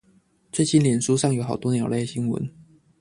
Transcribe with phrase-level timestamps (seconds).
[0.51, 2.49] 最近臉書上有好多鳥類新聞